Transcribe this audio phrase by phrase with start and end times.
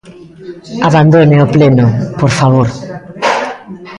[0.87, 1.85] Abandone o pleno,
[2.19, 2.67] por favor.